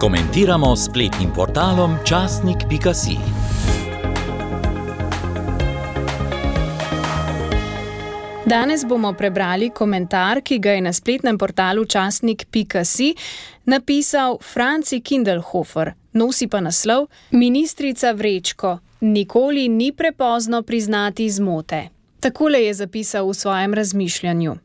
[0.00, 3.16] Komentiramo spletnim portalom časnik.si.
[8.46, 13.14] Danes bomo prebrali komentar, ki ga je na spletnem portalu časnik.si
[13.64, 21.88] napisal Franci Kindelhofer, nosi pa naslov Ministrica Vrečko: Nikoli ni prepozno priznati zmote.
[22.20, 24.56] Takole je zapisal v svojem razmišljanju.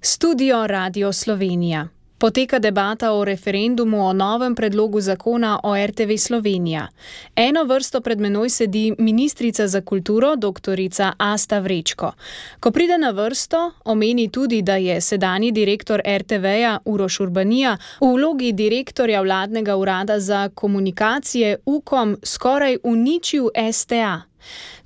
[0.00, 1.88] Studio Radio Slovenija.
[2.22, 6.88] Poteka debata o referendumu o novem predlogu zakona o RTV Slovenija.
[7.36, 10.78] Eno vrsto pred menoj sedi ministrica za kulturo, dr.
[11.18, 12.12] Asta Vrečko.
[12.60, 18.52] Ko pride na vrsto, omeni tudi, da je sedanji direktor RTV-ja Uroš Urbanija v vlogi
[18.52, 24.31] direktorja vladnega urada za komunikacije UKOM skoraj uničil STA.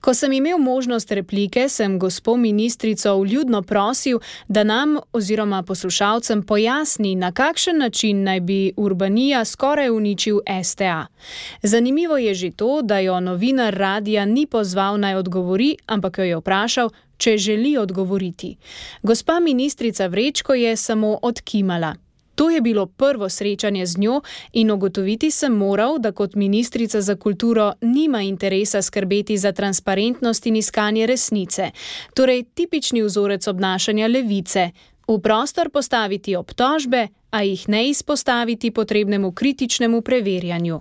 [0.00, 7.14] Ko sem imel možnost replike, sem gospod ministrico vljudno prosil, da nam oziroma poslušalcem pojasni,
[7.14, 11.06] na kakšen način naj bi Urbanija skoraj uničil STA.
[11.62, 16.36] Zanimivo je že to, da jo novinar radia ni pozval naj odgovori, ampak jo je
[16.36, 18.56] vprašal, če želi odgovoriti.
[19.02, 22.05] Gospa ministrica Vrečko je samo odkimala.
[22.36, 24.20] To je bilo prvo srečanje z njo
[24.52, 30.56] in ugotoviti sem moral, da kot ministrica za kulturo nima interesa skrbeti za transparentnost in
[30.56, 31.70] iskanje resnice,
[32.14, 34.70] torej tipični vzorec obnašanja levice.
[35.08, 40.80] V prostor postaviti obtožbe, a jih ne izpostaviti potrebnemu kritičnemu preverjanju.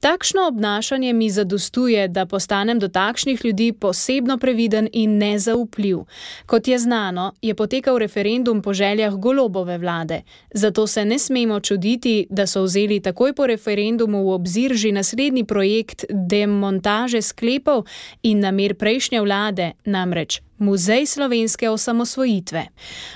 [0.00, 5.98] Takšno obnašanje mi zadostuje, da postanem do takšnih ljudi posebno previden in nezaupljiv.
[6.46, 10.22] Kot je znano, je potekal referendum po željah golobove vlade.
[10.54, 15.44] Zato se ne smemo čuditi, da so vzeli takoj po referendumu v obzir že naslednji
[15.44, 17.84] projekt demontaže sklepov
[18.22, 22.66] in namer prejšnje vlade, namreč Muzej slovenske osamosvojitve.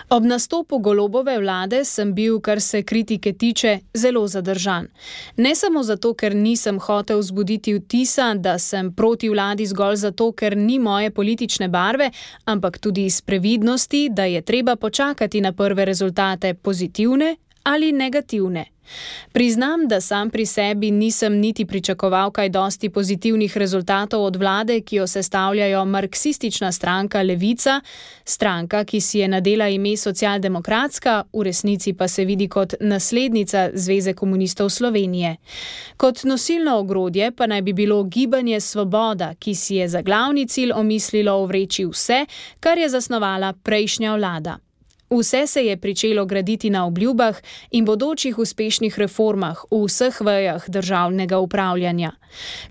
[0.08, 4.88] Ob nastopu golobove vlade sem bil, kar se kritike tiče, zelo zadržan.
[5.36, 10.56] Ne samo zato, ker nisem hotel vzbuditi vtisa, da sem proti vladi zgolj zato, ker
[10.56, 12.10] ni moje politične barve,
[12.44, 18.73] ampak tudi iz previdnosti, da je treba počakati na prve rezultate, pozitivne ali negativne.
[19.32, 24.96] Priznam, da sam pri sebi nisem niti pričakoval kaj dosti pozitivnih rezultatov od vlade, ki
[24.96, 27.80] jo sestavljajo marksistična stranka Levica,
[28.24, 34.12] stranka, ki si je nadela ime socialdemokratska, v resnici pa se vidi kot naslednica Zveze
[34.12, 35.36] komunistov Slovenije.
[35.96, 40.72] Kot nosilno ogrodje pa naj bi bilo gibanje Svoboda, ki si je za glavni cilj
[40.72, 42.26] omislilo ovreči vse,
[42.60, 44.63] kar je zasnovala prejšnja vlada.
[45.14, 47.36] Vse se je pričelo graditi na obljubah
[47.70, 52.12] in bodočih uspešnih reformah v vseh vejah državnega upravljanja.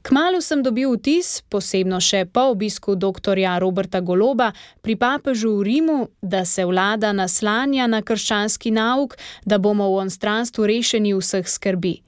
[0.01, 3.39] Kmalu sem dobil vtis, posebno še po obisku dr.
[3.59, 9.15] Roberta Goloba pri papežu v Rimu, da se vlada naslanja na krščanski nauk,
[9.45, 12.01] da bomo v onstranstvu rešeni vseh skrbi.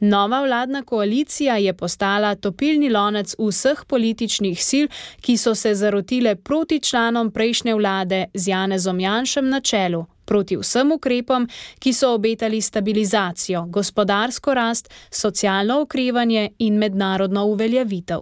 [0.00, 4.86] Nova vladna koalicija je postala topilni lonec vseh političnih sil,
[5.20, 10.92] ki so se zarotile proti članom prejšnje vlade z Janezom Janšem na čelu, proti vsem
[10.92, 18.20] ukrepom, ki so obetali stabilizacijo, gospodarsko rast, socialno okrevanje in mednarodno uveljavitev.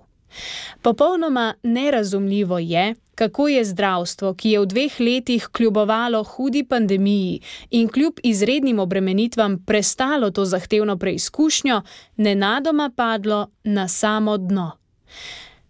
[0.82, 7.40] Popolnoma nerazumljivo je, kako je zdravstvo, ki je v dveh letih kljubovalo hudi pandemiji
[7.70, 11.82] in kljub izrednim obremenitvam prestalo to zahtevno preizkušnjo,
[12.16, 14.70] nenadoma padlo na samo dno.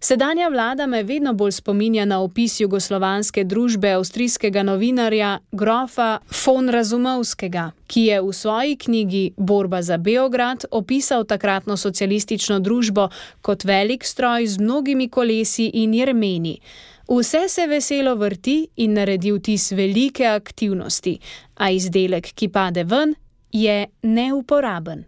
[0.01, 7.71] Sedanja vlada me vedno bolj spominja na opis jugoslovanske družbe avstrijskega novinarja Grofa von Razumovskega,
[7.87, 13.09] ki je v svoji knjigi Borba za Beograd opisal takratno socialistično družbo
[13.43, 16.59] kot velik stroj z mnogimi kolesi in jermeni.
[17.09, 21.15] Vse se veselo vrti in naredi vtis velike aktivnosti,
[21.55, 23.15] a izdelek, ki pade ven,
[23.53, 25.07] je neuporaben.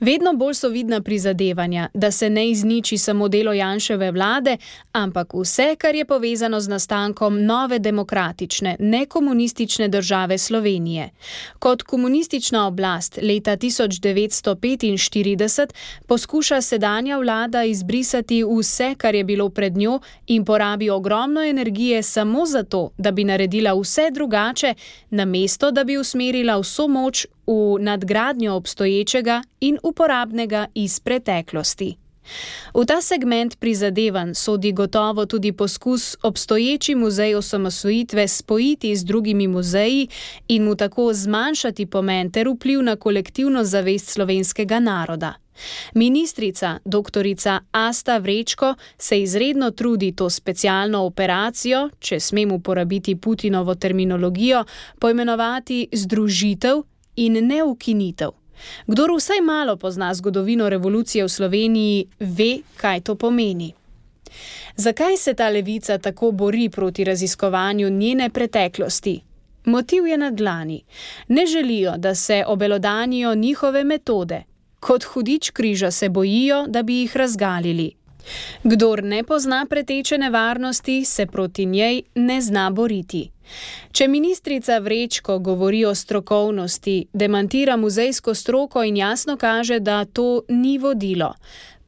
[0.00, 4.56] Vedno bolj so vidna prizadevanja, da se ne izniči samo delo Janševe vlade,
[4.92, 11.10] ampak vse, kar je povezano z nastankom nove demokratične, nekomunistične države Slovenije.
[11.58, 15.66] Kot komunistična oblast leta 1945
[16.06, 22.46] poskuša sedanja vlada izbrisati vse, kar je bilo pred njo in porabi ogromno energije samo
[22.46, 24.74] zato, da bi naredila vse drugače,
[25.10, 31.96] namesto da bi usmerila vso moč v nadgradnjo obstoječega in uporabnega iz preteklosti.
[32.74, 40.08] V ta segment prizadevanj sodi gotovo tudi poskus obstoječi muzej osamosvojitve spojiti z drugimi muzeji
[40.48, 45.34] in mu tako zmanjšati pomen ter vpliv na kolektivno zavest slovenskega naroda.
[45.94, 47.24] Ministrica dr.
[47.72, 54.64] Asta Vrečko se izredno trudi to specialno operacijo, če smem uporabiti Putinovo terminologijo,
[54.98, 56.82] poimenovati združitev
[57.16, 58.30] in ne ukinitev.
[58.86, 63.72] Kdor vsaj malo pozna zgodovino revolucije v Sloveniji, ve, kaj to pomeni.
[64.76, 69.20] Zakaj se ta levica tako bori proti raziskovanju njene preteklosti?
[69.64, 70.84] Motiv je na dlani.
[71.28, 74.42] Ne želijo, da se obelodanijo njihove metode.
[74.80, 77.92] Kot hudič križa se bojijo, da bi jih razgalili.
[78.62, 83.30] Kdor ne pozna preteče nevarnosti, se proti njej ne zna boriti.
[83.92, 90.78] Če ministrica Vrečko govori o strokovnosti, demantira muzejsko stroko in jasno kaže, da to ni
[90.78, 91.34] vodilo.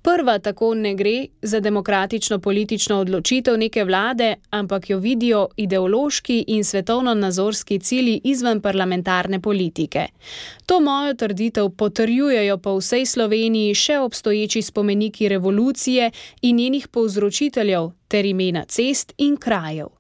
[0.03, 6.65] Prva tako ne gre za demokratično politično odločitev neke vlade, ampak jo vidijo ideološki in
[6.65, 10.07] svetovno-nazorski cilji izven parlamentarne politike.
[10.67, 16.11] To mojo trditev potrjujejo po vsej Sloveniji še obstoječi spomeniki revolucije
[16.43, 19.98] in njenih povzročiteljev ter imena cest in krajev.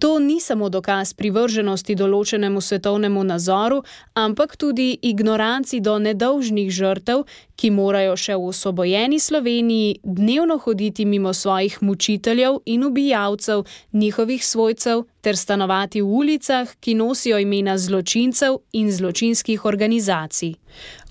[0.00, 3.82] To ni samo dokaz privrženosti določenemu svetovnemu nazoru,
[4.14, 7.26] ampak tudi ignoranci do nedolžnih žrtev,
[7.60, 15.04] ki morajo še v osvobojeni Sloveniji dnevno hoditi mimo svojih mučiteljev in ubijalcev, njihovih svojcev,
[15.20, 20.54] ter stanovati v ulicah, ki nosijo imena zločincev in zločinskih organizacij.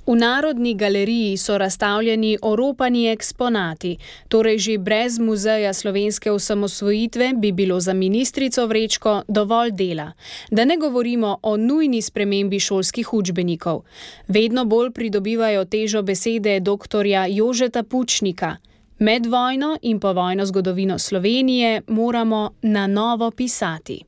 [0.09, 3.97] V Narodni galeriji so razstavljeni oropani eksponati,
[4.27, 10.11] torej že brez muzeja slovenske osamosvojitve bi bilo za ministrico Vrečko dovolj dela.
[10.51, 13.83] Da ne govorimo o nujni spremembi šolskih učbenikov.
[14.27, 17.05] Vedno bolj pridobivajo težo besede dr.
[17.29, 18.55] Jožeta Pučnika.
[18.99, 24.03] Med vojno in povojno zgodovino Slovenije moramo na novo pisati.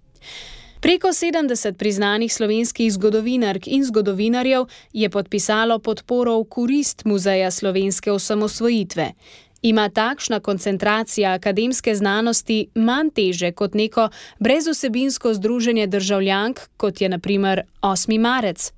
[0.81, 9.11] Preko 70 priznanih slovenskih zgodovinark in zgodovinarjev je podpisalo podporo v korist Muzeja slovenske osamosvojitve.
[9.61, 17.61] Ima takšna koncentracija akademske znanosti manj teže kot neko brezosebinsko združenje državljank, kot je naprimer
[17.81, 18.19] 8.
[18.19, 18.71] marec?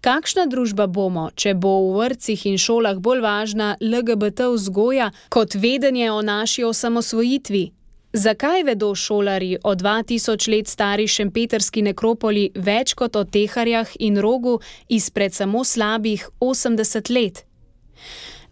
[0.00, 6.12] Kakšna družba bomo, če bo v vrtcih in šolah bolj važna LGBT vzgoja kot vedenje
[6.12, 7.72] o naši osamosvojitvi?
[8.16, 14.60] Zakaj vedo šolari o 2000 let stari šempeterski nekropoli več kot o teharjah in rogu
[14.88, 17.42] izpred samo slabih 80 let?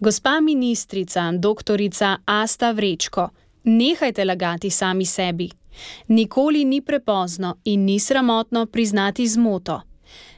[0.01, 3.29] Gospa ministrica, doktorica Asta Vrečko,
[3.65, 5.51] nehajte lagati sami sebi.
[6.09, 9.81] Nikoli ni prepozno in ni sramotno priznati zmoto.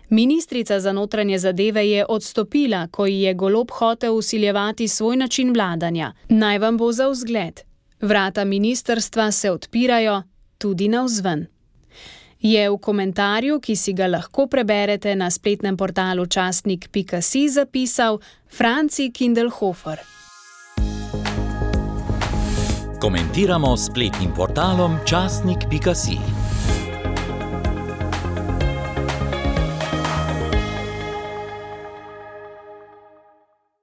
[0.08, 6.12] Ministrica za notranje zadeve je odstopila, ko ji je golob hotel usiljevati svoj način vladanja.
[6.28, 7.73] Naj vam bo za vzgled.
[8.04, 10.22] Vrata ministerstva se odpirajo
[10.58, 11.46] tudi na vzven.
[12.40, 20.04] Je v komentarju, ki si ga lahko preberete na spletnem portalu častnik.si, zapisal Franci Kindelhofer.
[23.00, 26.43] Komentiramo spletnim portalom častnik.si.